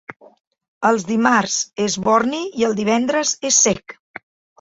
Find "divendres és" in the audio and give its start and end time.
2.79-3.61